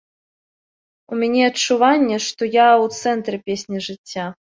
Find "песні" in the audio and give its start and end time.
3.51-3.83